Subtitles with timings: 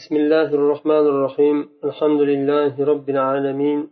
[0.00, 1.68] بسم الله الرحمن الرحيم.
[1.84, 3.90] الحمد لله رب العالمين.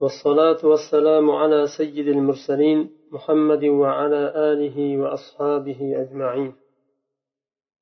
[0.00, 6.52] والصلاة والسلام على سيد المرسلين محمد وعلى آله وأصحابه أجمعين.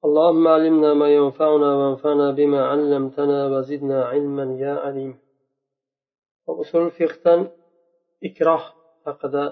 [0.04, 5.14] اللهم علمنا ما ينفعنا وانفعنا بما علمتنا وزدنا علما يا عليم.
[6.46, 7.50] وأصول فقه
[8.24, 8.62] إكراه.
[9.06, 9.44] haqida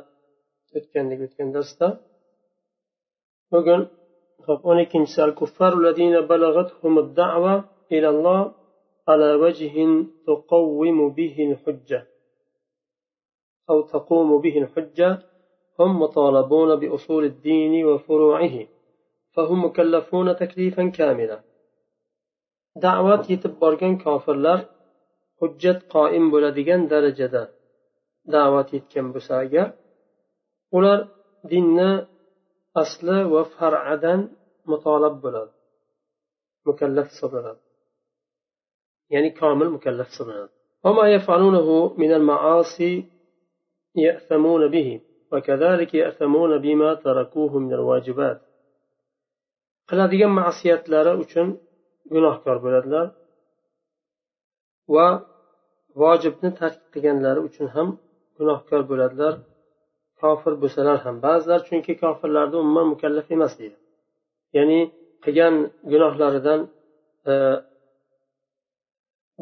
[0.77, 1.48] o'tgandek o'tgan
[4.84, 7.54] ikkinchisi al kuffaru ladina balagathum da'va
[7.93, 8.54] إلى الله
[9.09, 12.07] على وجه تقوم به الحجة.
[13.71, 15.18] أو تقوم به الحجة.
[15.79, 18.66] هم مطالبون بأصول الدين وفروعه.
[19.32, 21.40] فهم مكلفون تكليفا كاملا.
[22.76, 24.61] دعوات يتبرغن كافر لر
[25.41, 27.50] حجة قائم بلدغن درجة.
[28.25, 29.75] دعوات يتكن بساقة
[30.72, 31.08] ولر
[31.44, 32.08] ديننا
[32.77, 34.28] أصل وفرعدا
[34.66, 35.50] مطالب بلد
[36.66, 37.58] مكلف صدرد
[39.14, 40.53] ya'ni komil mukallaf hisoblanadi
[40.86, 42.94] وما يفعلونه من المعاصي
[43.95, 44.89] يأثمون به
[45.31, 48.39] وكذلك يأثمون بما تركوه من الواجبات
[49.89, 51.47] qiladigan ma'siyatlari uchun
[52.13, 53.08] gunohkor bo'ladilar
[54.95, 55.08] va
[56.02, 57.88] vojibni tark qilganlari uchun ham
[58.38, 59.33] gunohkor bo'ladilar
[60.21, 63.77] kofir bo'lsalar ham ba'zilar chunki kofirlarni umuman mukallaf emas deydi
[64.58, 64.80] ya'ni
[65.23, 65.55] qilgan
[65.91, 66.59] gunohlaridan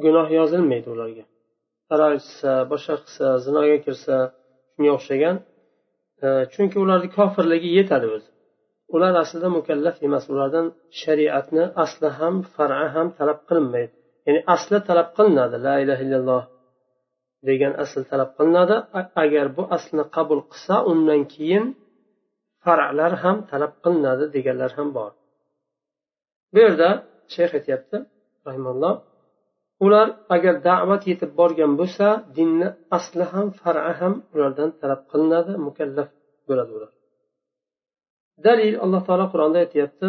[0.05, 1.25] gunoh yozilmaydi ularga.
[1.93, 4.17] Aroq ichsa boshqa qilsa zinoga kirsa
[4.73, 5.37] shunga o'xshagan
[6.25, 8.29] e, chunki ularni kofirligi yetadi o'zi.
[8.95, 10.67] Ular aslida mukallaf emas ulardan
[11.01, 13.95] shariatni asli ham far'i ham talab qilinmaydi.
[14.27, 16.45] Ya'ni asli talab qilinadi la ilaha illalloh
[17.49, 18.77] degan asl talab qilinadi.
[19.25, 21.65] Agar bu aslni qabul qilsa undan keyin
[22.65, 25.13] far'lar ham talab qilinadi deganlar ham bor.
[26.53, 26.89] Bu yerda
[27.35, 27.97] shayx aytyapti
[28.49, 28.95] rahimalloh
[29.85, 36.09] ular agar da'vat yetib borgan bo'lsa dinni asli ham far'i ham ulardan talab qilinadi mukallaf
[36.49, 36.91] bo'ladi ular.
[38.47, 40.09] Dalil alloh taolo qur'onda aytyapti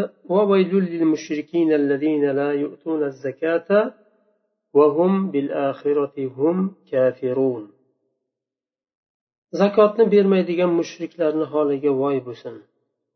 [9.60, 12.56] zakotni bermaydigan mushriklarni holiga voy bo'lsin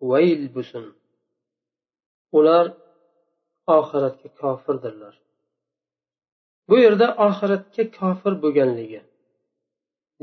[0.10, 0.86] vayl bo'lsin.
[2.38, 2.66] Ular
[3.78, 5.14] oxiratga kofirdirlar.
[6.70, 9.02] Bu yerda oxiratga kofir bo'lganligi.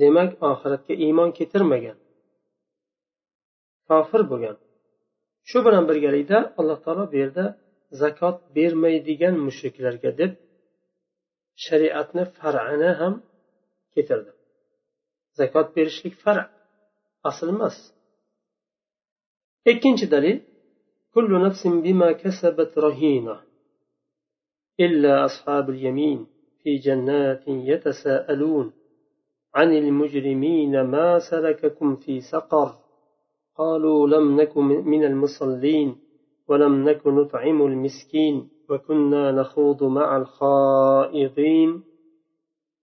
[0.01, 1.99] Demak oxiratga iymon keltirmagan.
[3.89, 4.57] Kofir bo'lgan.
[5.49, 7.45] Shu bilan birgalikda alloh taolo bu yerda
[8.03, 10.33] zakot bermaydigan mushriklarga deb
[11.65, 13.15] shariatni far'ini ham
[13.95, 14.31] keltirdi.
[15.39, 16.39] Zakot berishlik far
[17.29, 17.77] asl emas.
[19.73, 20.39] Ikkinchi dalil
[24.81, 26.27] إلا أصحاب اليمين
[26.63, 28.73] في جنات يتساءلون
[29.55, 32.75] عن المجرمين ما سلككم في سقر
[33.57, 35.97] قالوا لم نكن من المصلين
[36.49, 41.83] ولم نكن نطعم المسكين وكنا نخوض مع الخائضين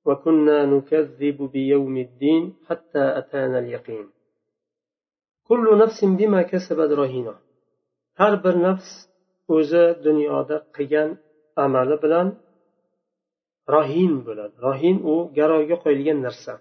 [0.06, 4.10] وكنا نكذب بيوم الدين حتى أتانا اليقين.
[5.48, 7.36] كل نفس بما كسبت رهينة.
[8.18, 9.08] هر بر نفس
[9.56, 11.10] o'zi dunyoda qilgan
[11.66, 12.28] amali bilan
[13.74, 14.56] rohin bo'ladi.
[14.66, 16.54] Rohin u garovga qo'yilgan narsa.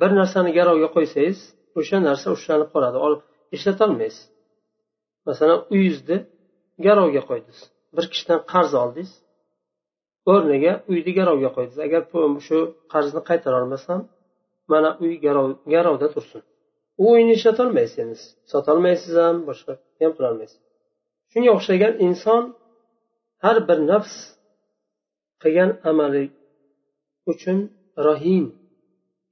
[0.00, 1.38] Bir narsani garovga qo'ysangiz
[1.78, 2.96] o'sha narsa ushlanib qoladi.
[3.06, 3.22] Olib
[3.56, 4.24] ishlatolmaysiz
[5.28, 6.16] masalan uyingizni
[6.86, 7.60] garovga qo'ydingiz.
[7.96, 9.12] Bir kishidan qarz oldingiz
[10.32, 11.80] o'rniga uyni garovga qo'ydingiz.
[11.86, 12.02] Agar
[12.46, 12.58] shu
[12.92, 14.00] qarzni qaytara olmasam
[14.72, 15.14] mana uy
[15.74, 16.42] garovda tursin.
[17.02, 18.16] U uyni ishlatolmaysiz endi.
[18.52, 20.58] Sotolmaysiz ham boshqa ham qilolmaysiz.
[21.32, 22.42] Shunga o'xshagan inson
[23.42, 24.14] har bir nafs
[25.42, 26.24] qilgan amali
[27.32, 27.58] uchun
[28.06, 28.46] rohin.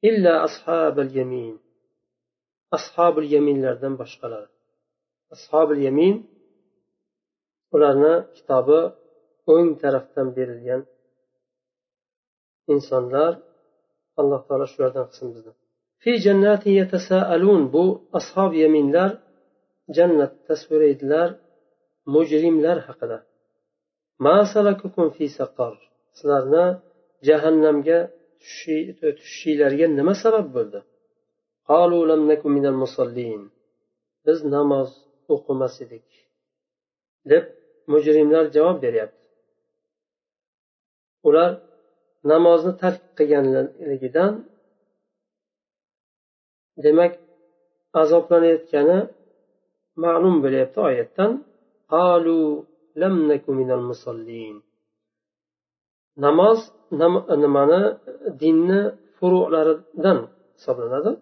[0.09, 1.55] Illa ashabul yamin.
[2.77, 4.47] Ashabul yaminlardan boshqalar
[5.35, 6.15] ashabul yamin
[7.75, 8.81] ularni kitobi
[9.53, 10.83] o'ng tarafdan berilgan
[12.73, 13.33] insonlar
[14.21, 15.53] alloh taolo shulardan qilsin bizni.
[16.03, 17.85] Fi jannati yatasaalun bu
[18.19, 19.11] ashob yaminlar
[19.97, 21.29] jannatda so'raydilar
[22.15, 23.19] mujrimlar haqida.
[26.19, 26.65] sizlarni
[27.29, 27.99] jahannamga
[29.21, 30.81] tushishinglarga nima sabab bo'ldi?
[34.27, 34.89] Biz namoz
[35.35, 36.07] o'qimas edik
[37.31, 37.45] deb
[37.93, 39.25] mujrimlar javob beryapti.
[41.29, 41.51] Ular
[42.33, 44.33] namozni tark qilganligidan
[46.85, 47.13] demak
[48.03, 48.99] azoblanayotgani
[50.05, 51.33] ma'lum bo'lyapti oyatdan.
[56.25, 56.59] Namoz
[57.43, 57.83] nimani
[58.43, 58.81] dinni
[59.17, 60.19] furu'laridan
[60.57, 61.13] hisoblanadi.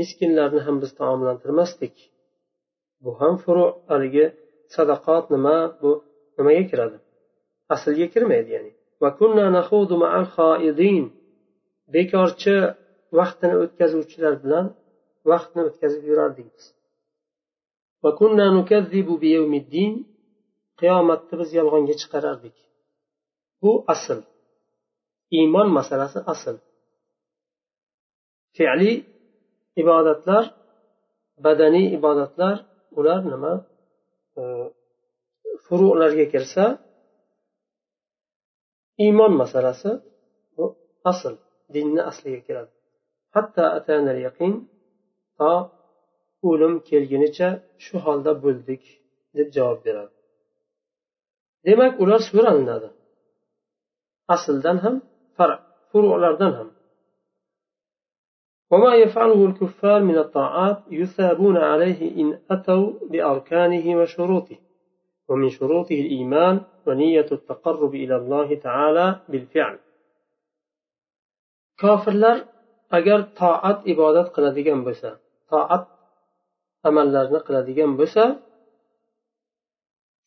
[0.00, 1.94] Miskinlarni ham biz taomlantirmasdik.
[3.02, 4.26] Bu ham furu haligi
[4.74, 5.90] sadaqot nima bu
[6.36, 6.96] nimaga kiradi?
[7.74, 8.72] Aslga kirmaydi ya'ni.
[11.94, 12.56] Bekorchi
[13.18, 14.66] vaqtini o'tkazuvchilar bilan
[15.30, 16.66] vaqtni o'tkazib yurardik biz
[20.80, 22.56] qiyomatni biz yolg'onga chiqarardik.
[23.62, 24.18] Bu asl.
[25.38, 26.56] Iymon masalasi asl.
[28.56, 28.96] Fe'liy
[29.82, 30.44] ibodatlar
[31.44, 32.56] badaniy ibodatlar
[32.98, 33.54] ular nima?
[35.64, 36.64] Furularga kirsa
[39.04, 39.90] iymon masalasi
[40.56, 40.64] bu
[41.10, 41.34] asl
[41.74, 42.72] dinni asliga kiradi.
[43.34, 43.64] Hatto
[44.26, 44.52] yaqin
[45.38, 45.52] to
[46.49, 47.49] o'lim kelgunicha
[47.85, 48.83] shu holda bo'ldik
[49.37, 50.15] deb javob beradi
[51.67, 52.89] demak ular so'ralinadi
[54.35, 54.95] asldan ham
[55.89, 56.69] furulardan ham
[58.71, 64.57] وما يفعله الكفار من الطاعات يثابون عليه إن أتوا بأركانه وشروطه
[65.29, 66.55] ومن شروطه الإيمان
[66.87, 69.77] ونية التقرب إلى الله تعالى بالفعل
[71.81, 72.37] kofirlar
[72.97, 75.09] agar toat ibodat qiladigan bo'lsa
[75.51, 75.83] toat
[76.88, 78.24] amallarni qiladigan bo'lsa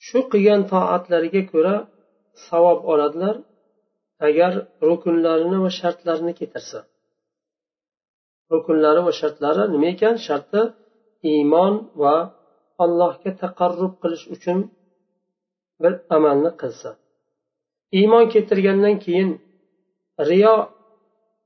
[0.07, 1.75] shu qilgan toatlariga ko'ra
[2.47, 3.35] savob oladilar
[4.27, 4.51] agar
[4.87, 6.79] rukunlarini va shartlarini keltirsa.
[8.53, 10.15] Rukunlari va shartlari nima ekan?
[10.27, 10.61] Sharti
[11.33, 12.15] iymon va
[12.83, 14.59] allohga taqarrub qilish uchun
[15.81, 16.89] bir amalni qilsa.
[17.99, 19.29] Iymon keltirgandan keyin
[20.29, 20.55] riyo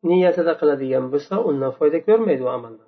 [0.09, 2.87] niyatida qiladigan bo'lsa undan foyda ko'rmaydi u amaldan.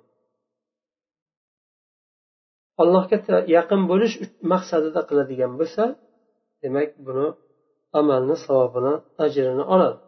[2.81, 3.17] allohga
[3.57, 4.15] yaqin bo'lish
[4.51, 5.83] maqsadida qiladigan bo'lsa
[6.63, 7.27] demak buni
[7.99, 8.93] amalni savobini
[9.25, 9.99] ajrini oladi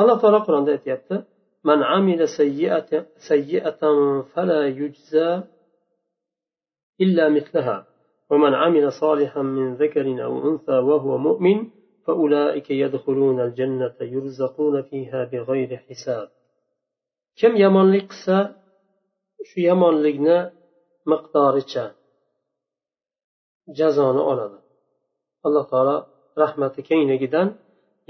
[0.00, 1.16] alloh taolo qur'onda aytyapti
[1.64, 3.82] من عمل سيئة, سيئة
[4.34, 5.42] فلا يجزى
[7.00, 7.86] إلا مثلها
[8.30, 11.70] ومن عمل صالحا من ذكر أو أنثى وهو مؤمن
[12.06, 16.28] فأولئك يدخلون الجنة يرزقون فيها بغير حساب
[17.42, 18.56] كم يمن لقسا
[19.44, 20.52] شو يمن لقنا
[21.11, 21.85] miqdoricha
[23.79, 24.57] jazoni oladi.
[25.45, 25.97] Alloh taolo
[26.41, 27.47] rahmati kengligidan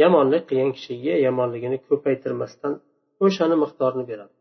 [0.03, 2.73] yomonlik qilgan kishiga yomonligini ko'paytirmasdan
[3.25, 4.33] o'shani miqdorini beradi.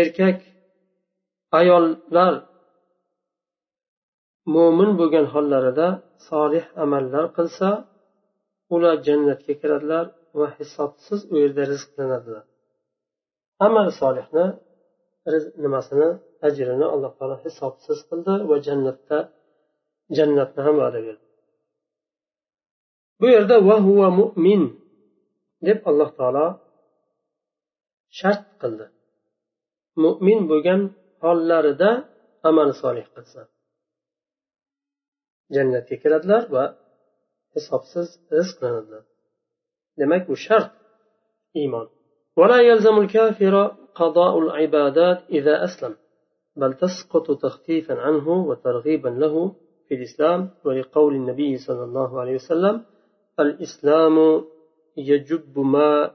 [0.00, 0.38] Erkak
[1.58, 2.34] ayollar
[4.54, 5.88] mo'min bo'lgan hollarida
[6.28, 7.68] solih amallar qilsa
[8.74, 10.06] ular jannatga kiradilar
[10.38, 12.44] va hisobsiz u yerda rizqlanadilar.
[13.66, 14.46] Amal solihni
[15.62, 16.08] nimasini
[16.46, 19.18] ajrini alloh taolo hisobsiz qildi va jannatda
[20.16, 21.26] jannatni ham va'da berdi.
[23.20, 24.62] Bu yerda va huva mo'min
[25.66, 26.46] deb alloh taolo
[28.18, 28.86] shart qildi.
[30.04, 30.80] Mo'min bo'lgan
[31.24, 31.90] hollarida
[32.48, 33.40] amal solih qilsa
[35.54, 36.64] jannatga kiradilar va
[37.54, 39.04] hisobsiz rizqlanadilar.
[40.00, 40.72] Demak bu shart
[41.60, 41.86] iymon.
[43.95, 45.95] قضاء العبادات إذا أسلم
[46.55, 49.55] بل تسقط تخفيفا عنه وترغيبا له
[49.87, 52.85] في الإسلام ولقول النبي صلى الله عليه وسلم
[53.39, 54.43] الإسلام
[54.97, 56.11] يجب ما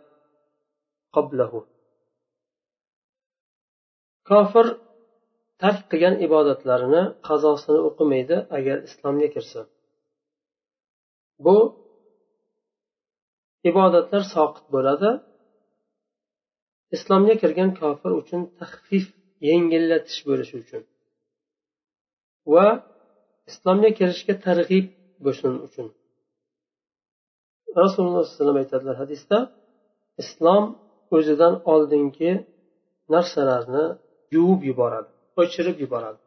[1.12, 1.64] قبله
[4.30, 4.66] kofir
[5.62, 9.60] tark qilgan ibodatlarini qazosini o'qimaydi agar islomga kirsa
[11.44, 11.56] bu
[13.70, 15.10] ibodatlar soqit bo'ladi
[16.95, 19.05] islomga kirgan kofir uchun taxfif
[19.49, 20.81] yengillatish bo'lishi uchun
[22.53, 22.67] va
[23.51, 24.85] islomga kirishga targ'ib
[25.25, 25.87] bo'lsin uchun.
[27.81, 29.37] Rasululloh sallallohu alayhi vasallam aytadilar hadisda
[30.23, 30.63] islom
[31.15, 32.31] o'zidan oldingi
[33.13, 33.85] narsalarni
[34.35, 35.09] yuvib yuboradi
[35.41, 36.19] o'chirib yuboradi.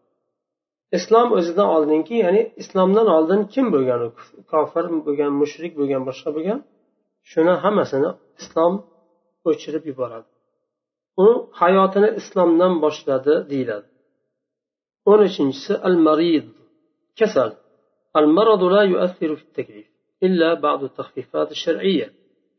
[0.98, 4.10] Islom o'zidan oldingi ya'ni islomdan oldin kim bo'lgan u
[4.52, 6.58] kofir bo'lgan mushrik bo'lgan boshqa bo'lgan
[7.30, 8.74] shuni hammasini islom
[9.50, 10.28] o'chirib yuboradi.
[11.25, 11.27] u
[11.61, 13.87] hayotini islomdan boshladi deyiladi
[15.11, 16.47] o'n uchinchisi al marid
[17.19, 17.49] kasal
[18.19, 19.87] al maradu la yu'athiru fi taklif
[20.23, 22.13] إلا بعض التخفيفات الشرعية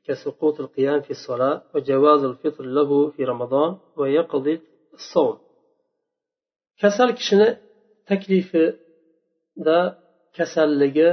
[0.05, 4.61] كسقوط القيام في الصلاة وجواز الفطر له في رمضان ويقضي
[4.95, 5.39] الصوم
[6.83, 7.49] kasal kishini
[8.09, 9.79] taklifida
[10.37, 11.11] kasalligi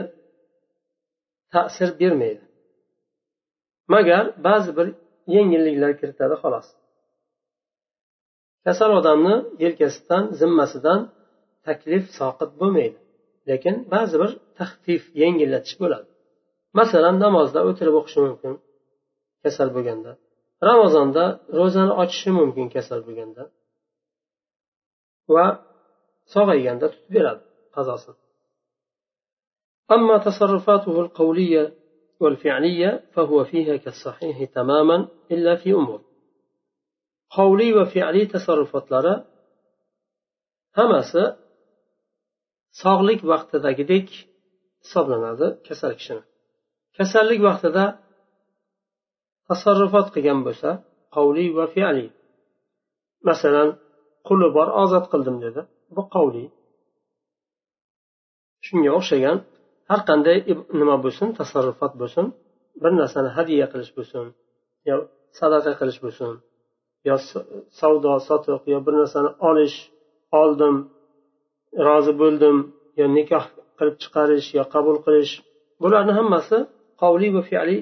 [1.54, 2.44] ta'sir bermaydi
[3.94, 4.88] magar ba'zi bir
[5.36, 6.68] yengilliklar kiritadi xolos
[8.66, 11.00] kasal odamni yelkasidan zimmasidan
[11.68, 13.00] taklif soqit bo'lmaydi
[13.50, 16.08] lekin ba'zi bir taxfif yengillatish bo'ladi
[16.80, 18.54] masalan namozda o'tirib o'qishi mumkin
[19.44, 20.12] kasal bo'lganda
[20.70, 21.24] ramazonda
[21.60, 23.44] ro'zani ochishi mumkin kasal bo'lganda
[25.34, 25.46] va
[26.34, 27.44] sog'ayganda tutib beradi
[27.76, 28.24] qazosini
[29.96, 31.74] أما تصرفاته القولية
[32.20, 36.02] والفعلية فهو فيها كالصحيح تماما إلا في أمور
[37.37, 39.15] qavliy va fe'liy tasarrufotlari
[40.79, 41.23] hammasi
[42.83, 44.07] sog'lik vaqtidagidek
[44.85, 46.23] hisoblanadi kasal kishini.
[46.99, 47.85] Kasallik vaqtida
[49.49, 50.71] tasarrufot qilgan bo'lsa
[51.17, 52.09] qavliy va fe'liy
[53.29, 53.69] masalan
[54.29, 55.61] quli bor ozod qildim dedi.
[55.97, 56.49] Bu qavliy
[58.67, 59.37] shunga o'xshagan
[59.91, 60.39] har qanday
[60.81, 62.27] nima bo'lsin tasarrufot bo'lsin
[62.83, 64.25] bir narsani hadya qilish bo'lsin
[64.89, 64.97] yo
[65.41, 66.31] sadaqa qilish bo'lsin
[67.09, 67.17] yo
[67.81, 69.77] savdo sotiq yo bir narsani olish
[70.41, 70.77] oldim
[71.87, 72.57] rozi bo'ldim
[72.99, 73.45] yo nikoh
[73.79, 75.33] qilib chiqarish yo qabul qilish
[75.83, 76.57] bularni hammasi
[77.03, 77.77] qovli va fi'li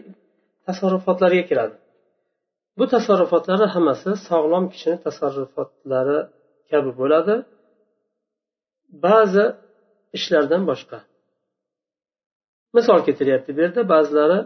[0.66, 1.76] tasarrufotlarga kiradi.
[2.78, 6.18] Bu tasarrufotlari hammasi sog'lom kishini tasarrufotlari
[6.70, 7.34] kabi bo'ladi.
[9.06, 9.44] Ba'zi
[10.16, 10.98] ishlardan boshqa.
[12.76, 14.38] Misol keltiryapti bu yerda ba'zilari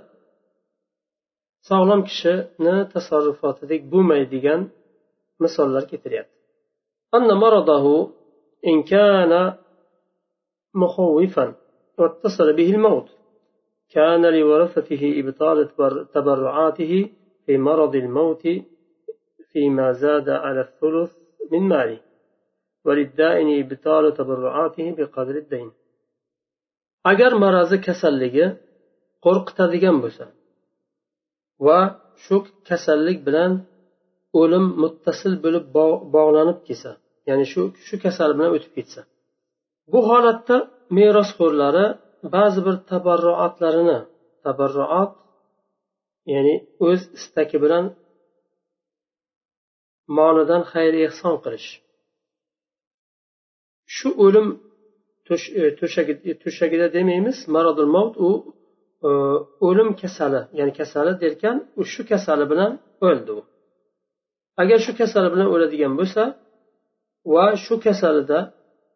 [1.68, 4.60] sog'lom kishini tasarrufotidek bo'lmaydigan
[5.42, 6.36] misollar keltiryapti
[8.66, 9.54] إن كان
[10.74, 11.54] مخوفا
[11.98, 13.08] واتصل به الموت
[13.90, 15.68] كان لورثته إبطال
[16.14, 17.10] تبرعاته
[17.46, 18.42] في مرض الموت
[19.52, 21.12] فيما زاد على الثلث
[21.52, 22.00] من ماله
[22.84, 25.70] وللدائن إبطال تبرعاته بقدر الدين
[27.12, 28.46] agar marazi kasalligi
[29.24, 30.24] qo'rqitadigan bo'lsa
[31.66, 31.80] va
[32.24, 32.36] shu
[32.68, 33.52] kasallik bilan
[34.40, 35.64] o'lim muttasil bo'lib
[36.14, 36.90] bog'lanib kelsa
[37.28, 39.00] ya'ni shu shu kasal bilan o'tib ketsa.
[39.92, 40.56] Bu holatda
[40.96, 41.86] merosxo'rlari
[42.34, 43.98] ba'zi bir tabarruatlarini
[44.44, 45.12] tabarruat
[46.32, 46.54] ya'ni
[46.86, 47.84] o'z istagi bilan
[50.18, 51.68] molidan xayr ehson qilish.
[53.96, 54.46] Shu o'lim
[56.50, 58.30] to'shagida e, e, demaymiz marodul mavt u
[59.66, 62.72] o'lim kasali ya'ni kasali derkan u shu kasali bilan
[63.06, 63.40] o'ldi u.
[64.62, 66.22] Agar shu kasali bilan o'ladigan bo'lsa
[67.34, 68.38] va shu kasalida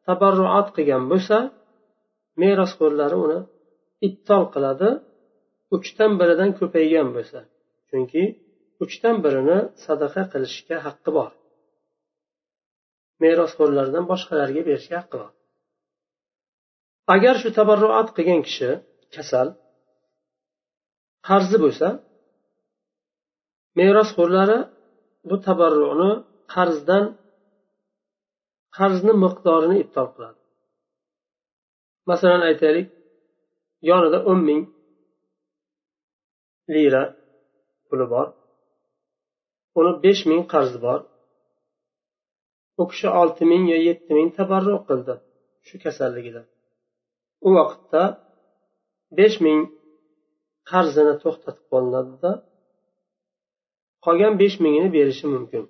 [0.07, 1.37] tabarruat qilgan bo'lsa
[2.41, 3.41] merosxo'rlari uni
[4.09, 4.89] ittol qiladi
[5.77, 7.41] uchdan biridan ko'paygan bo'lsa.
[7.89, 8.23] Chunki
[8.85, 11.31] uchdan birini sadaqa qilishga haqqi bor.
[13.23, 15.33] Merosxo'rlardan boshqalarga berishga haqqi bor.
[17.15, 18.71] Agar shu tabarruat qilgan kishi
[19.15, 19.49] kasal
[21.29, 21.89] qarzi bo'lsa
[23.79, 24.59] merosxo'rlari
[25.29, 26.11] bu tabarruni
[26.55, 27.05] qarzdan
[28.77, 30.41] qarzni miqdorini ibtol qiladi.
[32.11, 32.89] Masalan aytaylik
[33.91, 34.63] yonida o'n ming
[36.75, 37.05] lira
[37.89, 38.27] puli bor
[39.79, 41.01] uni besh ming qarzi bor
[42.81, 45.15] u kishi olti ming yo yetti ming tabarruq qildi
[45.67, 46.43] shu kasalligida
[47.47, 48.03] u vaqtda
[49.19, 49.61] besh ming
[50.72, 52.32] qarzini to'xtatib qo'yinadida
[54.06, 55.64] qolgan besh mingini berishi mumkin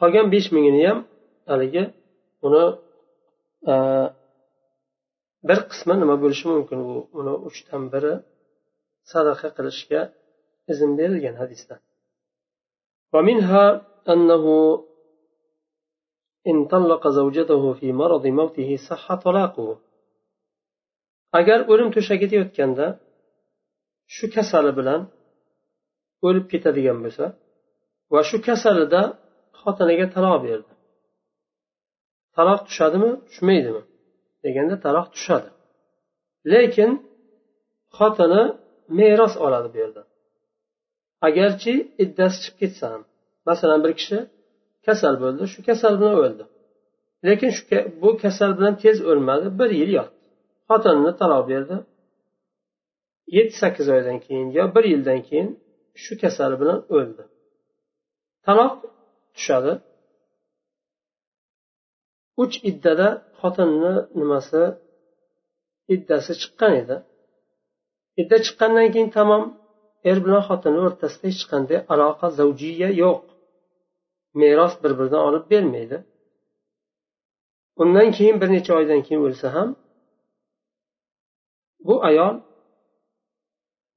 [0.00, 0.98] qolgan besh mingini ham
[1.50, 1.82] haligi
[2.46, 2.64] uni
[3.72, 3.74] e,
[5.48, 8.14] bir qismi nima bo'lishi mumkin u uni uchdan biri
[9.12, 10.00] sadaqa qilishga
[10.72, 11.76] izn berilgan hadisda
[13.14, 14.44] ومنها أنه
[16.50, 19.68] إن طلق زوجته في مرض موته صح طلاقه
[21.40, 22.86] agar o'lim to'shagida yotganda
[24.15, 25.01] shu kasali bilan
[26.27, 27.25] o'lib ketadigan bo'lsa
[28.13, 29.01] va shu kasalida
[29.61, 30.71] xotiniga taloq berdi.
[32.35, 33.81] Taloq tushadimi tushmaydimi
[34.43, 35.49] deganda taloq tushadi.
[36.53, 36.91] Lekin
[37.97, 38.43] xotini
[38.97, 40.01] meros oladi bu yerda.
[41.27, 43.01] Agarchi iddasi chiqib ketsa ham
[43.49, 44.17] masalan bir kishi
[44.85, 46.43] kasal bo'ldi shu kasal bilan o'ldi.
[47.27, 47.63] Lekin shu
[48.01, 50.15] bu kasal bilan tez o'lmadi bir yil yotdi.
[50.69, 51.75] Xotinini taloq berdi
[53.35, 55.49] yetti sakkiz oydan keyin yo bir yildan keyin
[56.03, 57.23] shu kasali bilan o'ldi.
[58.45, 58.73] Taloq
[59.35, 59.73] tushadi.
[62.43, 63.07] Uch iddada
[63.39, 64.61] xotinni nimasi
[65.95, 66.95] iddasi chiqqan edi.
[68.21, 69.43] Idda chiqqandan keyin tamom
[70.09, 73.23] er bilan xotinni o'rtasida hech qanday aloqa zavjiya yo'q.
[74.41, 75.97] Meros bir biridan olib bermaydi.
[77.81, 79.69] Undan keyin bir necha oydan keyin o'lsa ham
[81.87, 82.35] bu ayol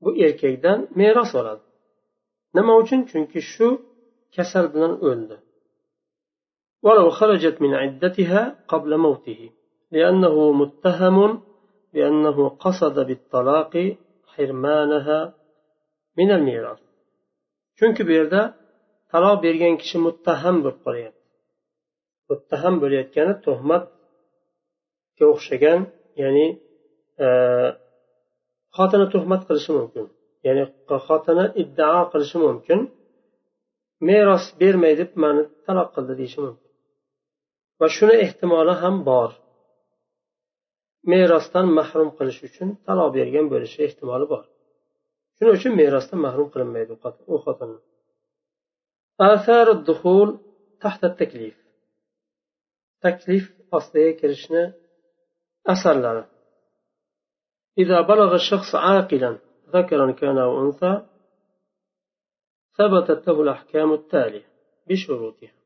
[0.04, 1.64] bu erkakdan meros oladi
[2.58, 3.68] nima uchun chunki shu
[4.36, 5.38] kasal bilan o'ldi
[6.86, 9.42] ولو خرجت من عدتها قبل موته
[9.96, 11.18] لأنه متهم
[11.94, 13.74] بأنه قصد بالطلاق
[14.34, 15.20] حرمانها
[16.18, 16.80] من الميراث
[17.80, 18.42] chunki bu yerda
[19.12, 21.24] taloq bergan kishi muttaham bo'lib qolyapti
[22.30, 25.80] muttaham bo'layotgani tuhmatga o'xshagan
[26.22, 26.48] ya'ni
[27.26, 27.28] e,
[28.78, 30.06] xotini tuhmat qilishi mumkin
[30.46, 30.64] ya'ni
[31.08, 32.80] xotini iddao qilishi mumkin
[34.08, 36.70] meros bermay deb mani taloq qildi deyishi mumkin
[37.80, 39.30] va shuni ehtimoli ham bor
[41.12, 44.44] merosdan mahrum qilish uchun taloq bergan bo'lishi ehtimoli bor
[45.36, 46.92] shuning uchun merosdan mahrum qilinmaydi
[47.34, 47.80] u xotinni
[49.22, 50.40] آثار الدخول
[50.82, 51.58] تحت التكليف
[53.02, 53.46] تكليف
[53.78, 54.64] ostiga kirishni
[55.74, 56.24] asarlari
[57.78, 59.38] إذا بلغ الشخص عاقلا
[59.76, 61.06] ذكرا كان أو أنثى
[62.78, 64.46] ثبتت له الأحكام التالية
[64.88, 65.60] بشروطها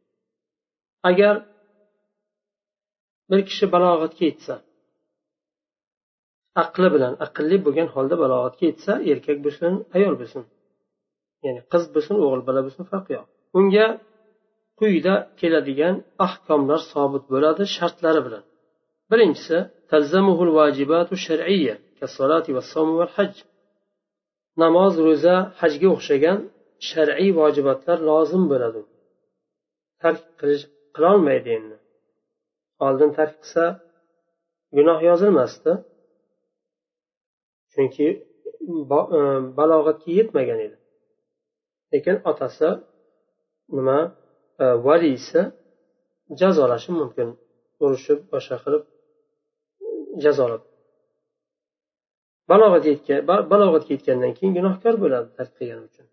[1.03, 1.35] agar
[3.29, 4.55] bir kishi balog'atga yetsa
[6.63, 10.43] aqli bilan aqlli bo'lgan holda balog'atga yetsa erkak bo'lsin ayol bo'lsin
[11.45, 13.27] ya'ni qiz bo'lsin o'g'il bola bo'lsin farqi yo'q
[13.59, 13.87] unga
[14.79, 15.95] quyida keladigan
[16.27, 18.43] ahkomlar sobit bo'ladi shartlari bilan
[19.11, 19.57] birinchisi
[24.62, 26.38] namoz ro'za hajga o'xshagan
[26.88, 28.80] shar'iy vojibotlar lozim bo'ladi.
[30.02, 30.64] Tark qilish
[30.94, 31.76] qilolmaydi endi.
[32.86, 33.64] Oldin tark qilsa
[34.76, 35.72] gunoh yozilmasdi.
[37.72, 38.08] Chunki
[39.18, 39.20] e,
[39.58, 40.76] balog'atga yetmagan edi.
[41.92, 42.70] Lekin otasi
[43.76, 43.98] nima
[44.62, 45.40] e, valiysi
[46.40, 47.28] jazolashi mumkin.
[47.84, 48.82] Urishib boshqa qilib
[50.24, 50.62] jazolab
[52.49, 56.07] balog'atga yetgandan keyin gunohkor bo'ladi tark qilgani uchun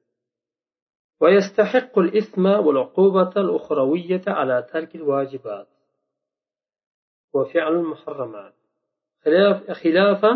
[1.22, 5.68] ويستحق الإثم والعقوبة الأخروية على ترك الواجبات
[7.34, 8.54] وفعل المحرمات
[9.24, 10.32] خلاف خلافا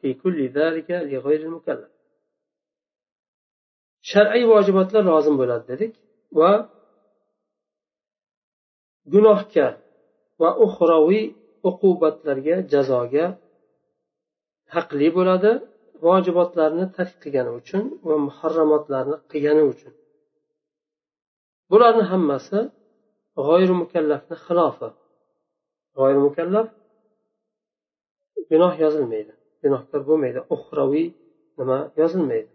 [0.00, 1.90] في كل ذلك لغير المكلف
[4.10, 5.92] shar'iy vojibotlar lozim bo'ladi dedik
[6.38, 6.52] va
[9.14, 9.68] gunohga
[10.40, 11.24] va uxroviy
[11.68, 13.26] uqubatlarga jazoga
[14.75, 15.51] haqli bo'ladi
[16.05, 19.93] vojibotlarni tark qilgani uchun va muharramotlarni qilgani uchun.
[21.71, 22.59] Bularni hammasi
[23.47, 24.89] g'oyri mukallafni xilofi.
[25.97, 26.67] G'oyri mukallaf
[28.51, 31.07] gunoh yozilmaydi gunohkor bo'lmaydi uxraviy
[31.59, 32.49] nima yozilmaydi.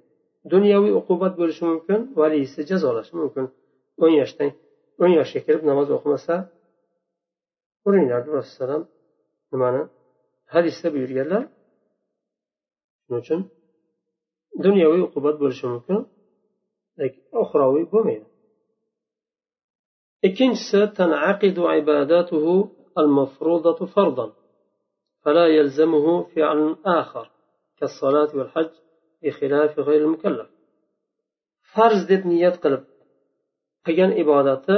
[0.53, 3.47] Dunyoviy uqubat bo'lishi mumkin valiysi jazolashi mumkin.
[4.05, 4.51] o'n yoshdan
[5.03, 6.35] o'n yoshga kirib namoz o'qimasa
[7.89, 8.83] uringlar rasululloh
[9.53, 9.83] nimani
[10.55, 11.43] hadisda buyurganlar
[13.07, 13.41] shuning uchun
[14.65, 15.99] dunyoviy uqubat bo'lishi mumkin
[17.01, 18.27] lekin oxiraviy bo'lmaydi
[20.29, 22.45] ikkinchisi تنعقد عباداته
[23.03, 24.27] المفروضة فرضا
[25.23, 27.31] فلا يلزمه فعل آخر
[27.79, 28.73] كالصلاة والحج
[29.23, 30.49] بخلاف غير المكلف
[31.75, 32.85] farz deb niyat qilib
[33.87, 34.77] qilgan ibodati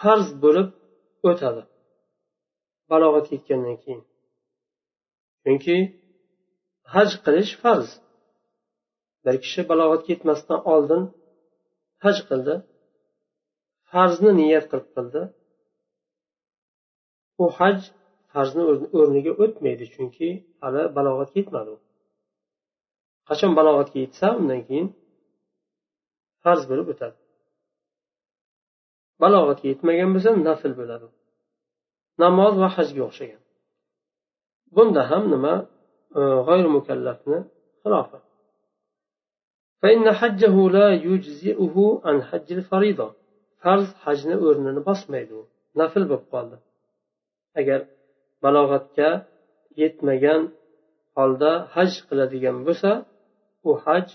[0.00, 0.68] farz bo'lib
[1.30, 1.62] o'tadi
[2.90, 4.02] balog'atga yetgandan keyin
[5.42, 5.76] chunki
[6.94, 7.88] haj qilish farz.
[9.24, 11.02] Bir kishi balog'atga yetmasdan oldin
[12.04, 12.54] haj qildi.
[13.90, 15.22] Farzni niyat qilib qildi.
[17.42, 17.78] U haj
[18.32, 18.62] farzni
[19.00, 20.28] o'rniga o'tmaydi chunki
[20.62, 21.78] hali balog'atga yetmadi u.
[23.28, 24.88] Qachon balog'atga yetsa undan keyin
[26.42, 27.18] farz bo'lib o'tadi.
[29.22, 31.08] Balog'atga yetmagan bo'lsa nafl bo'ladi.
[32.22, 33.42] Namoz va hajga o'xshagan.
[34.76, 35.54] Bunda ham nima?
[36.47, 37.37] g'oyri mukallafni
[37.83, 38.19] xilofi
[39.83, 41.75] فإن حجه لا يجزئه
[42.05, 43.07] عن حج الفريضة
[43.63, 45.43] farz hajni o'rnini bosmaydi u
[45.79, 46.57] nafl bo'lib qoldi
[47.59, 47.79] agar
[48.43, 49.09] balog'atga
[49.81, 50.41] yetmagan
[51.17, 52.91] holda haj qiladigan bo'lsa
[53.69, 54.07] u haj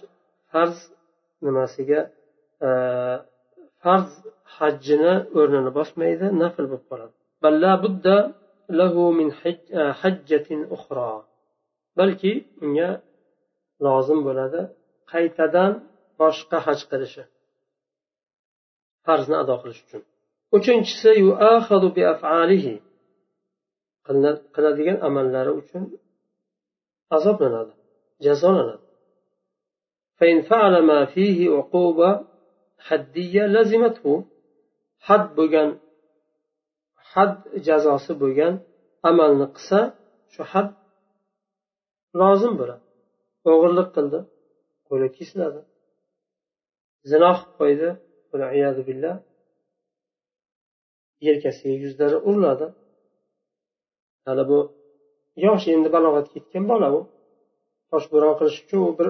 [0.50, 0.78] farz
[1.46, 2.00] nimasiga
[2.66, 2.68] e,
[3.82, 4.10] farz
[4.56, 7.14] hajjini o'rnini bosmaydi nafl bo'lib qoladi
[11.98, 12.32] balki
[12.64, 12.90] unga
[13.84, 14.60] lozim bo'ladi
[15.12, 15.72] qaytadan
[16.20, 17.22] boshqa haj qilishi
[19.06, 20.02] farzni ado qilish uchun
[20.56, 21.10] uchinchisi
[24.54, 25.82] qiladigan amallari uchun
[27.16, 27.72] azoblanadi
[28.26, 28.86] jazolanadi
[30.18, 32.10] فإن فعل ما فيه عقوبة
[32.86, 34.06] حدية لزمته
[35.06, 35.68] حد بغن
[37.10, 38.54] حد جزاسي بغن
[39.10, 39.80] amalni qilsa
[40.32, 40.68] shu had
[42.20, 42.84] lozim bo'ladi
[43.50, 44.20] o'g'irlik qildi
[44.88, 45.60] qo'li kesiladi
[47.10, 47.88] zino qilib qo'ydi
[48.88, 49.16] billah
[51.26, 52.66] yelkasiga yuzlari uriladi
[54.26, 54.58] hali bu
[55.46, 57.00] yosh endi balog'atga yetgan bola u
[57.90, 59.08] toshbo'ron qilish uchun u bir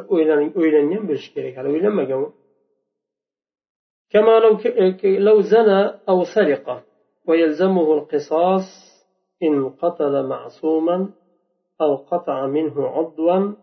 [0.60, 2.28] o'ylangan bo'lishi kerak hali uylanmagan u
[4.12, 4.52] كما لو
[5.28, 6.66] لو زنى أو سرق
[7.28, 8.66] ويلزمه القصاص
[9.42, 10.96] إن قتل معصوما
[11.82, 13.54] أو قطع منه عضوا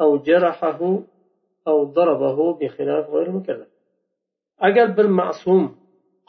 [0.00, 0.98] أو جرحه
[1.68, 3.68] أو ضربه بخلاف غير المكلف
[4.66, 5.62] agar bir ma'sum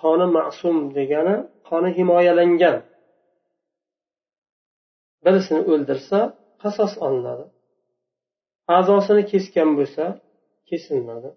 [0.01, 1.35] qoni ma'sum degani
[1.69, 2.77] qoni himoyalangan
[5.25, 6.19] birisini o'ldirsa
[6.61, 7.45] qasos olinadi
[8.77, 10.05] a'zosini kesgan bo'lsa
[10.69, 11.29] kesiladi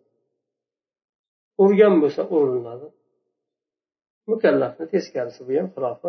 [1.63, 2.89] urgan bo'lsa uriladi
[4.31, 6.09] mukallafni teskarisi bu ham xilofi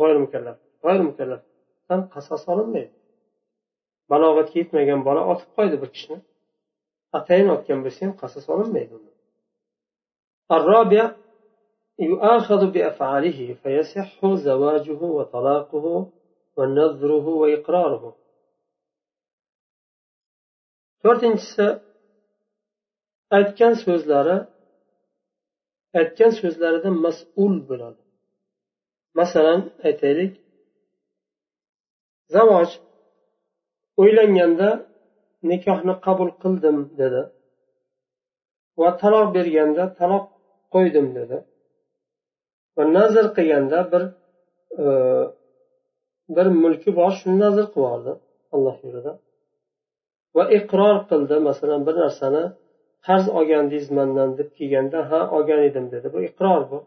[0.00, 1.02] g'oyir mukallaf g'oyir
[1.90, 2.94] mukallafdan qasos olinmaydi
[4.12, 6.18] balog'atga yetmagan bola otib qo'ydi bir kishini
[7.18, 8.96] atayin otgan bo'lsa ham qasos olinmaydi
[10.56, 11.04] الرابع
[11.98, 15.86] يؤاخذ بأفعاله فيصح زواجه وطلاقه
[16.56, 18.04] ونذره وإقراره
[21.02, 21.66] to'rtinchisi
[23.38, 24.36] aytgan so'zlari
[26.00, 28.02] aytgan so'zlaridan mas'ul bo'ladi
[29.18, 30.32] masalan aytaylik
[32.35, 32.69] zavoj
[34.01, 34.69] o'ylanganda
[35.51, 37.21] nikohni qabul qildim dedi.
[38.81, 40.25] Va taloq berganda taloq
[40.73, 41.37] qo'ydim dedi.
[42.77, 44.03] Va nazr qilganda bir
[44.83, 44.85] e,
[46.35, 48.13] bir mulki bor shuni nazr qilib yubordi
[48.55, 49.13] alloh yo'lida.
[50.37, 52.43] Va iqror qildi masalan bir narsani
[53.07, 56.07] qarz olgandingiz mandan deb kelganda ha olgan edim dedi.
[56.15, 56.79] Bu iqror bu.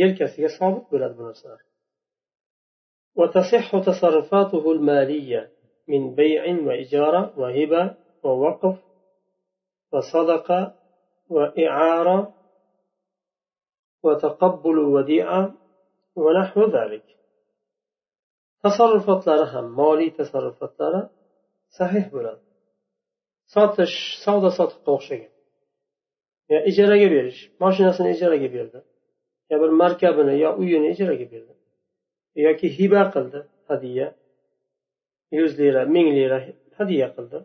[0.00, 1.60] Yelkasiga sobit bo'ladi bu narsalar.
[3.16, 5.50] وتصح تصرفاته المالية
[5.88, 8.78] من بيع وإجارة وهبة ووقف
[9.92, 10.74] وصدقه
[11.28, 12.34] واعاره
[14.02, 15.54] وتقبل وديعه
[16.16, 17.04] ونحو ذلك.
[18.64, 21.08] تصرفات لرهم مالي تصرفات لرهم
[21.78, 22.38] صحيح بلا
[23.46, 25.14] ساتش سودا سات قوشي
[26.50, 28.82] يا إجارة كبيرش ماشي ناس إجارة كبيرة
[29.50, 31.54] يا بالمركبنا يا أيون إجارة كبيرة
[32.46, 34.06] yoki hiba qildi hadya
[35.38, 36.38] yuz lira ming lira
[36.78, 37.38] hadya qildi.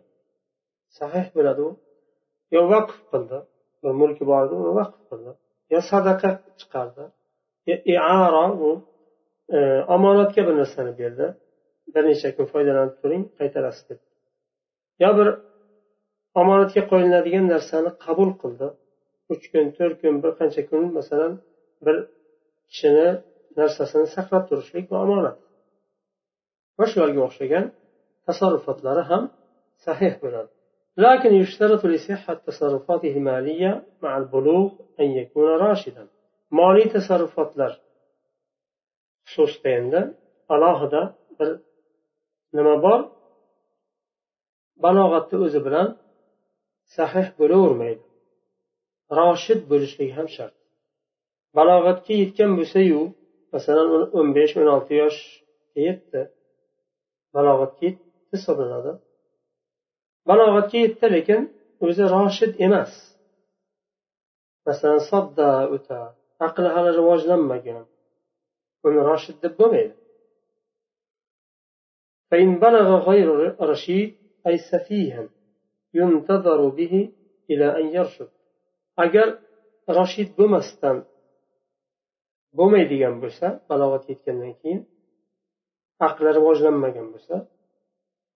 [0.98, 1.70] Sahih bo'ladi u.
[2.54, 3.38] Yo vaqf qildi
[3.82, 5.32] bir mulki bor edi uni vaqf qildi.
[5.72, 7.04] Yo sadaqa chiqardi
[7.68, 8.70] yo iaro u
[9.56, 9.58] e,
[9.96, 11.26] omonatga bir narsani berdi.
[11.94, 14.00] Bir necha kun foydalanib turing qaytarasiz deb.
[15.02, 15.28] Yo bir
[16.40, 18.68] omonatga qo'yiladigan narsani qabul qildi.
[19.32, 21.32] Uch kun to'rt kun bir qancha kun masalan
[21.86, 21.96] bir
[22.70, 23.08] kishini
[23.59, 25.37] narsasini saqlab turishlik bu omonat
[26.77, 27.65] va shularga o'xshagan
[28.27, 29.23] tasarrufotlari ham
[29.85, 30.51] sahih bo'ladi
[30.97, 33.71] لكن يشترط لصحة تصرفاته المالية
[34.03, 36.07] مع البلوغ أن يكون راشدا
[36.51, 37.73] مالي تصرفات لر
[39.31, 40.01] xususda endi
[40.53, 41.01] alohida
[41.37, 41.49] bir
[42.57, 42.99] nima bor
[44.83, 45.87] balog'atni o'zi bilan
[46.95, 48.03] sahih bo'lavermaydi
[49.19, 50.55] roshid bo'lishligi ham shart
[51.57, 53.01] balog'atga yetgan bo'lsayu
[53.56, 53.88] masalan
[54.18, 56.22] o'n besh o'n olti yoshga yetdi
[57.34, 58.04] balog'atga yetdi
[58.36, 58.92] hisoblanadi
[60.30, 61.40] balog'atga yetdi lekin
[61.86, 62.92] o'zi roshid emas
[64.68, 66.00] masalan sodda o'ta
[66.46, 67.84] aqli hali rivojlanmagan
[68.86, 69.94] uni roshid deb bo'lmaydi
[72.30, 73.28] فإن بلغ غير
[73.72, 74.10] رشيد
[74.46, 75.24] أي سفيها
[75.94, 76.94] ينتظر به
[77.50, 78.30] إلى أن يرشد
[79.04, 79.28] agar
[79.98, 80.96] rashid bo'lmasdan
[82.58, 84.80] bo'lmaydigan bo'lsa balog'atga yetgandan keyin
[86.08, 87.34] aqli rivojlanmagan bo'lsa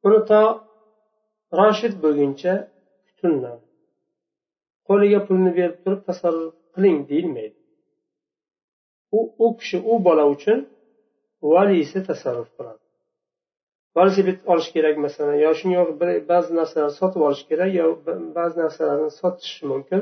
[0.07, 0.43] uni to
[1.61, 2.53] roshid bo'lguncha
[3.07, 3.67] kutiladi
[4.89, 7.59] qo'liga pulni berib turib tasarruf qiling deyilmaydi.
[9.17, 10.59] U u kishi u bola uchun
[11.53, 12.83] valisi tasarruf qiladi.
[13.97, 15.83] Velosiped olish kerak masalan yo shunga
[16.33, 17.87] ba'zi narsalarni sotib olish kerak yo
[18.39, 20.01] ba'zi narsalarni sotishi mumkin.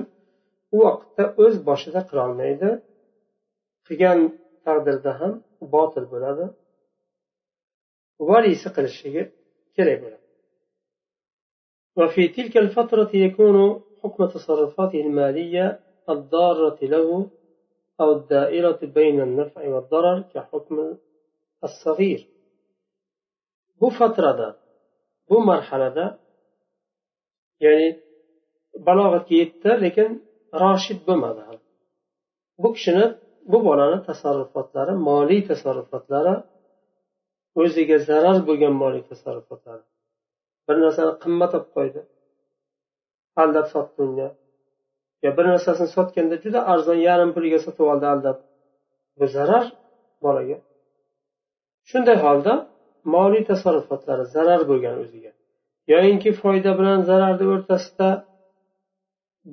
[0.75, 2.71] U vaqtda o'z boshida qilolmaydi.
[3.89, 4.19] Qilgan
[4.65, 5.33] taqdirda ham
[5.75, 6.45] botil bo'ladi
[8.31, 9.23] valisi qilishligi
[9.77, 10.29] kerak bo'ladi
[11.99, 13.57] وفي تلك الفترة يكون
[14.01, 15.67] حكم تصرفاته المالية
[16.15, 17.31] الضارة له
[18.01, 20.77] أو الدائرة بين النفع والضرر كحكم
[21.65, 22.21] الصغير
[23.81, 24.49] bu fatrada
[25.31, 26.07] bu marhalada
[27.65, 27.89] ya'ni
[28.87, 30.11] balog'atga yetdi lekin
[30.63, 31.43] roshid bo'lmadi
[32.63, 33.07] bu kishini
[33.53, 36.35] bu bolani tasarrufotlari moliy tasarrufotlari
[37.63, 39.85] o'ziga zarar bo'lgan moliy tasarrufotlari.
[40.69, 42.01] Bir narsani qimmat olib qo'ydi.
[43.43, 44.29] Aldab sotdi unga
[45.25, 48.39] yo bir narsasini sotganda juda arzon yarim puliga sotib oldi aldab.
[49.19, 49.65] Bu zarar
[50.27, 50.59] bolaga.
[51.91, 52.55] Shunday holda
[53.15, 55.33] moliy tasarrufotlari zarar bo'lgan o'ziga.
[55.93, 58.09] Yoyinki foyda bilan zararni o'rtasida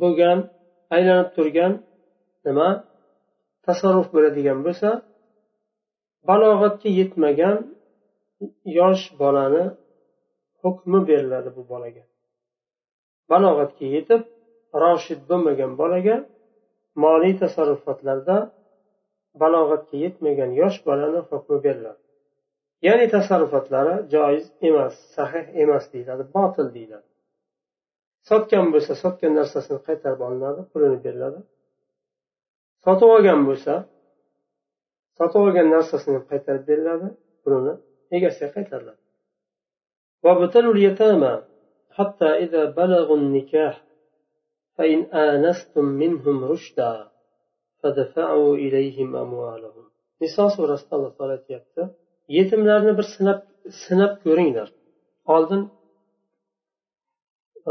[0.02, 0.44] bo'lgan
[0.96, 1.80] aylanib turgan
[2.50, 2.70] nima?
[3.68, 4.90] Tasarruf bo'ladigan bo'lsa
[6.30, 7.58] balog'atga yetmagan
[8.80, 9.66] yosh bolani
[10.62, 12.04] hukmi beriladi bu bolaga.
[13.32, 14.22] Balog'atga yetib
[14.84, 16.18] roshid bo'lmagan bolaga
[17.04, 18.38] moliy tasarrufotlarda
[19.42, 22.02] balog'atga yetmagan yosh bolani hukmi beriladi.
[22.88, 27.08] Ya'ni tasarrufotlari joiz emas sahih emas deyiladi botil deyiladi.
[28.30, 31.40] Sotgan bo'lsa sotgan narsasini qaytarib olinadi pulini beriladi.
[32.85, 33.75] sotib olgan bo'lsa
[35.19, 37.09] sotib olgan narsasini qaytarib beriladi
[37.43, 37.75] pulini
[38.17, 39.01] egasiga qaytariladi
[41.99, 43.75] حتى إذا بلغوا النكاح
[44.77, 46.93] فإن آنستم منهم رشدا
[47.81, 49.85] فدفعوا إليهم أموالهم
[50.21, 51.83] niso surasida alloh taolo aytyapti
[52.37, 53.39] yetimlarni bir sinab
[53.85, 54.69] sinab ko'ringlar
[55.35, 55.63] oldin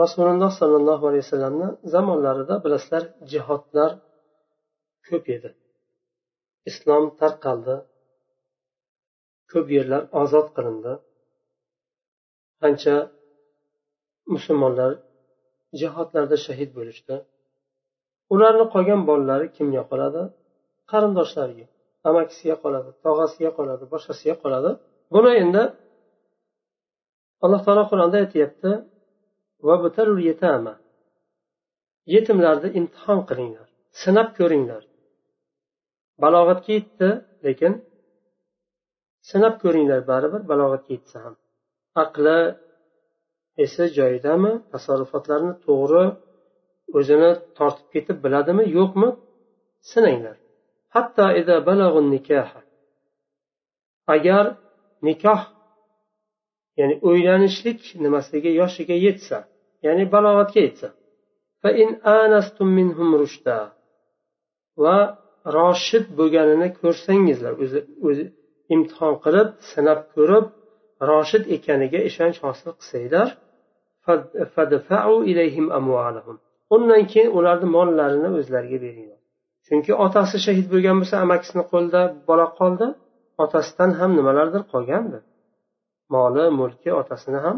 [0.02, 3.92] rasululloh sollallohu alayhi vasallamni zamonlarida bilasizlar jihodlar
[5.09, 5.51] ko'p edi.
[6.71, 7.77] Islom tarqaldi
[9.53, 10.93] ko'p yerlar ozod qilindi.
[12.63, 12.97] Qancha
[14.35, 14.93] musulmonlar
[15.81, 17.17] jihodlarda shahid bo'lishdi.
[18.35, 20.23] Ularni qolgan bolalari kimga qoladi?
[20.91, 21.67] Qarindoshlariga
[22.09, 24.71] amakisiga qoladi tog'asiga qoladi boshqasiga qoladi.
[25.15, 25.63] Buni endi
[27.45, 28.71] alloh taolo qur'onda aytyapti
[32.15, 33.69] yetimlarni imtihon qilinglar
[34.03, 34.83] sinab ko'ringlar.
[36.23, 37.09] Balog'atga yetdi
[37.47, 37.73] lekin
[39.29, 41.35] sinab ko'ringlar baribir balog'atga yetsa ham.
[42.03, 42.39] Aqli
[43.65, 46.05] esi joyidami tasarrufotlarni to'g'ri
[46.99, 49.09] o'zini tortib ketib biladimi yo'qmi
[49.91, 50.37] sinanglar.
[50.95, 51.25] Hatto
[54.15, 54.45] agar
[55.07, 55.43] nikoh
[56.79, 59.39] ya'ni uylanishlik nimasiga yoshiga yetsa
[59.87, 60.89] ya'ni balog'atga yetsa.
[64.83, 64.95] Va
[65.57, 67.53] roshid bo'lganini ko'rsangizlar.
[67.65, 68.25] O'zi o'zi
[68.75, 70.47] imtihon qilib sinab ko'rib
[71.11, 73.29] roshid ekaniga ishonch hosil qilsanglar
[76.75, 79.21] undan keyin ularni mollarini o'zlariga beringlar.
[79.67, 82.87] Chunki otasi shahid bo'lgan bo'lsa amakisini qo'lida bola qoldi
[83.45, 85.19] otasidan ham nimalardir qolgandi.
[86.15, 87.57] Moli mulki otasini ham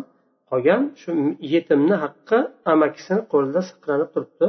[0.50, 0.80] qolgan.
[1.00, 1.10] Shu
[1.54, 2.38] yetimni haqqi
[2.72, 4.46] amakisini qo'lida saqlanib turibdi.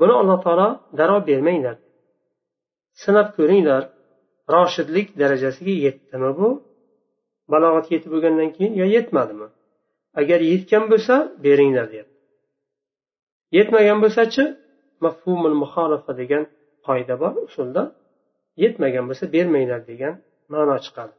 [0.00, 0.68] Buni alloh taolo
[0.98, 1.76] darrov bermanglar.
[3.03, 3.83] sinab ko'ringlar
[4.53, 6.49] roshidlik darajasiga yetdimi bu
[7.51, 9.47] balog'atga yetib bo'lgandan keyin yo yetmadimi
[10.21, 12.17] agar yetgan bo'lsa beringlar deyapti
[13.57, 14.43] yetmagan bo'lsachi
[15.05, 16.43] mafhumul muxolifa degan
[16.87, 17.83] qoida bor usulda
[18.63, 20.13] yetmagan bo'lsa bermanglar degan
[20.53, 21.15] ma'no chiqadi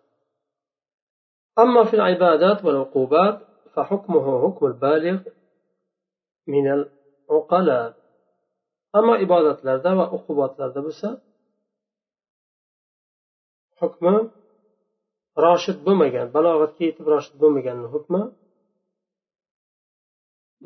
[1.64, 3.37] أما في العبادات والعقوبات
[3.74, 5.16] فحكمه حكم البالغ
[6.46, 7.94] من العقلاء
[8.98, 11.09] أما ibodatlarda va uqubatlarda bo'lsa
[13.82, 14.15] hukmi
[15.46, 18.22] roshid bo'lmagan balog'atga yetib roshid bo'lmaganni hukmi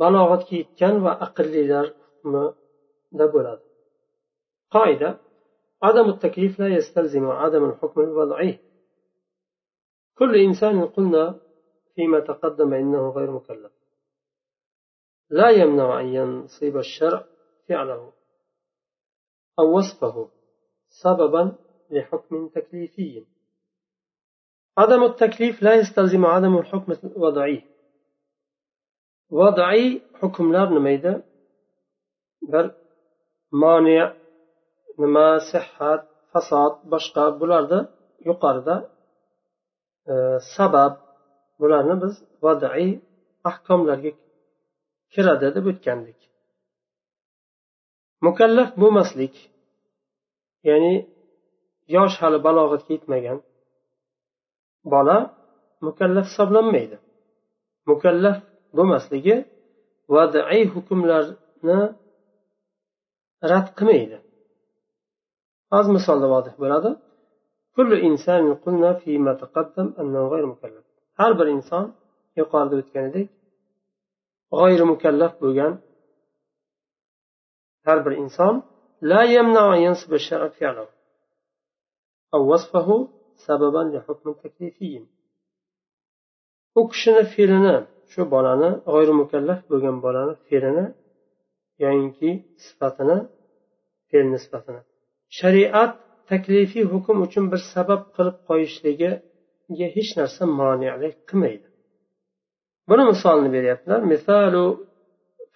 [0.01, 3.63] balog'atga yetgan va aqllilar hukmida bo'ladi
[4.75, 5.10] qoida
[5.88, 8.60] عدم التكليف لا يستلزم عدم الحكم الوضعي
[10.17, 11.39] كل إنسان قلنا
[11.95, 13.71] فيما تقدم إنه غير مكلف
[15.30, 17.25] لا يمنع أن ينصب الشرع
[17.67, 18.13] فعله
[19.60, 20.30] أو وصفه
[21.04, 21.56] سببا
[21.90, 23.24] لحكم تكليفي
[24.78, 27.70] عدم التكليف لا يستلزم عدم الحكم الوضعي
[29.38, 29.82] vodiy
[30.20, 31.12] hukmlar nima edi
[32.52, 32.64] bir
[33.62, 33.98] moni
[35.02, 37.80] nima sihhat fasod boshqa bularni
[38.28, 38.76] yuqorida
[40.12, 40.14] e,
[40.54, 40.92] sabab
[41.60, 42.88] bularni biz vodiy
[43.50, 44.12] ahkomlarga
[45.12, 46.18] kiradi deb o'tgandik
[48.26, 49.34] mukallaf bo'lmaslik
[50.68, 50.94] ya'ni
[51.95, 53.37] yosh hali balog'atga yetmagan
[54.93, 55.17] bola
[55.87, 56.97] mukallaf hisoblanmaydi.
[57.91, 58.37] Mukallaf
[58.77, 59.35] bo'lmasligi
[60.15, 61.79] vadiy hukmlarni
[63.51, 64.17] rad qilmaydi.
[65.73, 66.91] Hozir misolda vodih bo'ladi.
[71.19, 71.85] Har bir inson
[72.39, 73.27] yuqorida o'tganidek
[74.57, 75.73] g'oyri mukallaf bo'lgan
[77.87, 78.53] har bir inson
[79.11, 80.53] la yamna yansib sharaf
[82.34, 83.08] أو وصفه
[83.46, 85.02] سببا لحكم تكليفي
[86.78, 87.76] u kishini fe'lini
[88.12, 90.86] shu bolani g'oyri mukallaf bo'lgan bolani fe'lini
[91.84, 92.30] yoyinki
[92.64, 93.16] sifatini
[94.10, 94.80] fe'lni sifatini
[95.38, 95.92] shariat
[96.30, 101.66] taklifiy hukm uchun bir sabab qilib qo'yishligiga hech narsa monelik qilmaydi
[102.88, 104.64] buni misolini beryaptilar misalu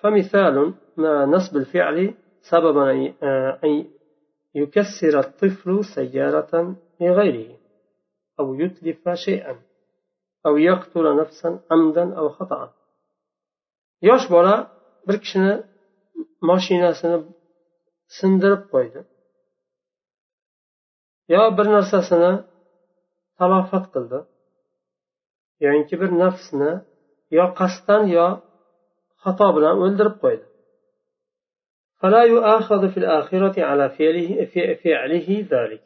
[0.05, 0.57] فمثال
[1.35, 1.99] نصب الفعل
[2.51, 2.85] سببا
[3.65, 3.73] أن
[4.55, 7.51] يكسر الطفل سيارة لغيره
[8.41, 9.55] أو يتلف شيئا
[10.47, 12.73] أو يقتل نفسا عمدا أو خطأ
[14.09, 14.55] yosh bola
[15.07, 15.55] bir kishini
[16.51, 17.19] mashinasini
[18.17, 19.01] sindirib qo'ydi
[21.35, 22.33] yo bir narsasini
[23.39, 24.19] talofat qildi
[25.65, 26.73] yoinki bir nafsni
[27.39, 28.27] yo qasddan yo
[29.23, 30.47] xato bilan o'ldirib qo'ydi
[32.02, 34.46] فلا يؤاخذ في الآخرة على فعله,
[34.84, 35.82] فعله ذلك.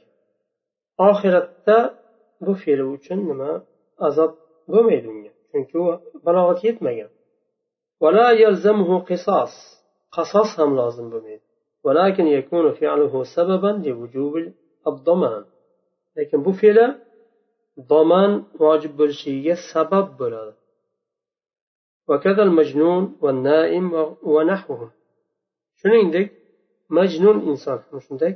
[0.99, 1.49] آخرة
[2.41, 3.63] بفعل وشن أزب
[3.99, 4.34] أزد
[4.67, 7.10] بميدنيا چونكو بلاغت يتميا.
[8.02, 9.54] ولا يلزمه قصاص.
[10.12, 11.39] قصصهم لازم بميد
[11.84, 14.34] ولكن يكون فعله سببا لوجوب
[14.88, 15.45] الضمان.
[16.17, 16.99] لكن بفعل
[17.80, 20.54] ضمان واجب بلشية السبب بلاد
[22.08, 24.91] وكذا المجنون والنائم ونحوهم
[25.84, 26.28] shuningdek
[26.98, 28.34] majnun inson shunday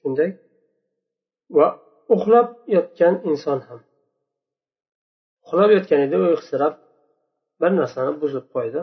[0.00, 0.30] shunday
[1.56, 1.66] va
[2.14, 3.80] uxlab yotgan inson ham.
[5.44, 6.74] Uxlab yotgan edi uyqusirab
[7.60, 8.80] bir narsani buzib qo'ydi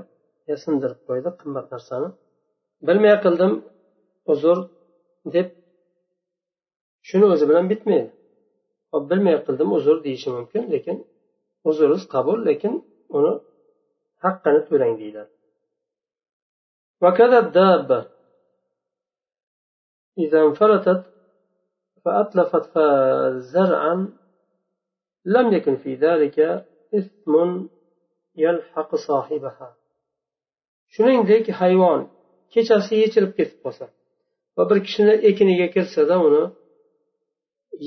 [0.50, 2.10] yo sindirib qo'ydi qimmat narsani.
[2.88, 3.54] Bilmay qildim
[4.34, 4.58] uzr
[5.36, 5.48] deb
[7.08, 8.10] shuni o'zi bilan bitmaydi.
[8.92, 10.98] Hop bilmay qildim uzr deyishi mumkin lekin
[11.70, 12.74] uzringiz qabul lekin
[13.18, 13.34] uni
[14.24, 15.32] haqqini to'lang deyiladi
[17.04, 18.00] وكذا الدابة
[20.18, 21.04] إذا انفلتت
[22.06, 22.80] فأتلفت
[23.54, 23.96] زرعا
[25.26, 26.40] لم يكن في ذلك
[26.94, 27.34] إثم
[28.36, 29.76] يلحق صاحبها
[30.94, 32.02] shuningdek hayvon
[32.54, 33.86] kechasi yechilib ketib qolsa
[34.58, 36.44] va bir kishini ekiniga kirsada uni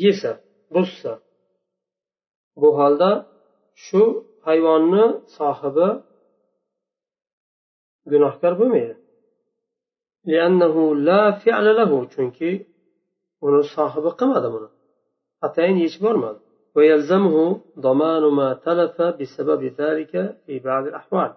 [0.02, 0.32] yesa
[0.74, 1.12] buzsa
[2.60, 3.10] bu holda
[3.84, 4.02] shu
[4.46, 5.04] hayvonni
[5.36, 5.88] sohibi
[8.12, 8.94] gunohkor bo'lmaydi
[10.26, 12.66] لأنه لا فعل له چونكي
[13.42, 14.70] ونو صاحب قمى دمنا
[15.44, 16.36] أتين يشبر من
[16.76, 21.34] ويلزمه ضمان ما تلف بسبب ذلك في بعض الأحوال.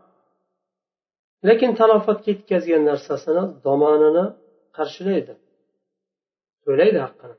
[1.43, 4.37] لكن تلفت كيت كزي النرساسنا ضماننا
[4.73, 5.37] قرش ليدا
[6.67, 7.35] وليد حقنا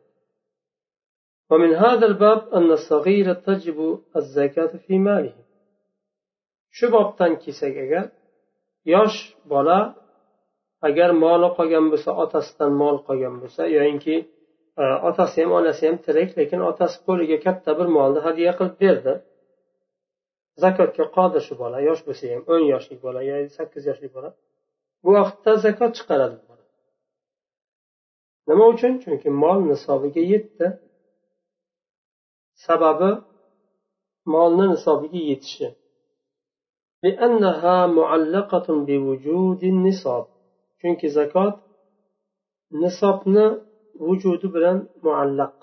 [1.51, 5.35] ومن هذا الباب أن الصغير تجب الزكاة في ماله.
[6.71, 8.11] شباب بابتن كيسك أجل
[8.87, 10.00] يوش بلا
[10.88, 14.15] agar moli qolgan bo'lsa otasidan mol qolgan bo'lsa yoyinki
[15.10, 19.13] otasi ham onasi ham tirik lekin otasi qo'liga katta bir molni hadya qilib berdi
[20.63, 24.30] zakotga qodir shu bola yosh bo'lsa ham o'n yoshlik bola yo sakkiz yoshlik bola
[25.04, 26.38] bu vaqtda zakot chiqaradi
[28.50, 30.68] nima uchun chunki mol nisobiga yetdi
[32.68, 33.12] sababi
[34.34, 35.70] molni nisobiga yetishi
[37.06, 40.26] لأنها معلقة بوجود النصاب
[40.81, 41.55] chunki zakot
[42.81, 43.47] nisobni
[44.05, 45.57] vujudi bilan muallaq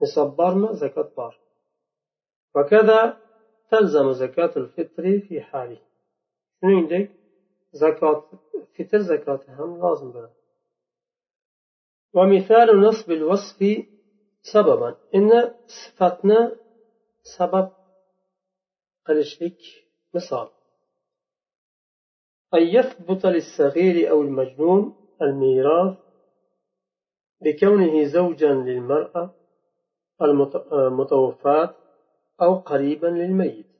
[0.00, 1.32] nisob bormi zakot bor
[6.58, 7.06] shuningdek
[7.82, 8.20] zakot
[8.74, 10.36] fitr zakoti ham lozim bo'ladi
[12.16, 13.58] ومثال نصب الوصف
[14.52, 16.56] سببا إن صفتنا
[17.36, 17.66] سبب
[19.06, 19.60] قلشلك
[20.14, 20.48] مثال
[22.53, 25.97] أن يثبت للصغير أو المجنون الميراث
[27.41, 29.35] بكونه زوجا للمرأة
[30.21, 31.75] المتوفاة
[32.41, 33.73] أو قريبا للميت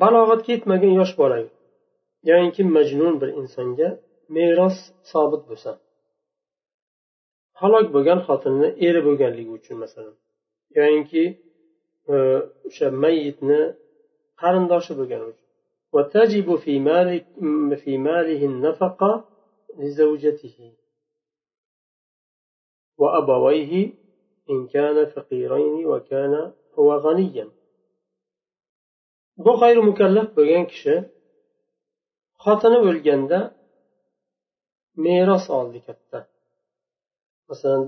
[0.00, 1.50] balog'atga yetmagan yosh bolaga
[2.30, 3.88] yoyinki majnun bir insonga
[4.36, 4.76] meros
[5.10, 5.70] sobit bo'lsa
[7.60, 10.16] halok bo'lgan xotinni eri bo'lganligi uchun masalan
[10.78, 11.24] yoyinki
[12.68, 13.60] o'sha mayitni
[14.40, 15.41] qarindoshi bo'lgani uchun
[15.93, 17.09] وتجب في مال
[17.77, 19.11] في ماله النفقة
[19.77, 20.73] لزوجته
[22.97, 23.93] وأبويه
[24.49, 27.47] إن كان فقيرين وكان هو غنيا
[29.45, 30.95] bu g'ayri mukallaf bo'lgan kishi
[32.43, 33.39] xotini o'lganda
[35.05, 36.19] meros oldi katta
[37.49, 37.83] masalan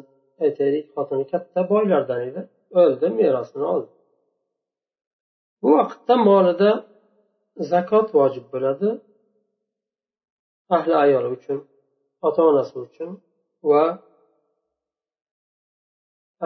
[0.45, 2.41] aytaylik xotini katta boylardan edi
[2.82, 3.91] o'ldi merosini oldi
[5.61, 6.71] bu vaqtda molida
[7.70, 8.88] zakot vojib bo'ladi
[10.76, 11.58] ahli ayoli uchun
[12.26, 13.11] ota onasi uchun
[13.70, 13.84] va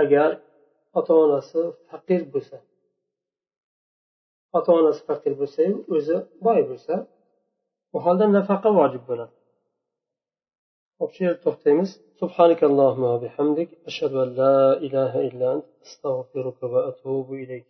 [0.03, 0.31] agar
[0.99, 1.61] ota onasi
[1.91, 2.57] faqir bo'lsa
[4.59, 6.95] ota onasi faqir bo'lsayu o'zi boy bo'lsa
[7.93, 9.35] bu holda nafaqa vojib bo'ladi
[10.99, 11.91] hop shu yerda to'xtaymiz
[12.23, 17.67] سبحانك اللهم وبحمدك أشهد أن لا إله إلا أنت أستغفرك وأتوب إليك